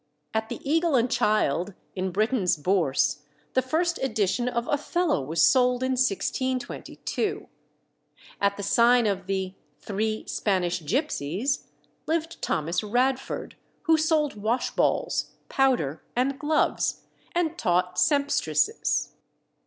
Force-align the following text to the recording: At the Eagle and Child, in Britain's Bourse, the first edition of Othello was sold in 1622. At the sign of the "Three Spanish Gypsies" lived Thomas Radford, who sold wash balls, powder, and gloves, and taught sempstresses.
At 0.33 0.49
the 0.49 0.59
Eagle 0.67 0.95
and 0.95 1.11
Child, 1.11 1.75
in 1.95 2.09
Britain's 2.09 2.57
Bourse, 2.57 3.19
the 3.53 3.61
first 3.61 3.99
edition 4.01 4.49
of 4.49 4.67
Othello 4.67 5.21
was 5.21 5.43
sold 5.43 5.83
in 5.83 5.91
1622. 5.91 7.47
At 8.41 8.57
the 8.57 8.63
sign 8.63 9.05
of 9.05 9.27
the 9.27 9.53
"Three 9.79 10.25
Spanish 10.25 10.81
Gypsies" 10.81 11.65
lived 12.07 12.41
Thomas 12.41 12.81
Radford, 12.83 13.55
who 13.83 13.95
sold 13.95 14.33
wash 14.35 14.71
balls, 14.71 15.33
powder, 15.49 16.01
and 16.15 16.39
gloves, 16.39 17.01
and 17.35 17.55
taught 17.55 17.99
sempstresses. 17.99 19.11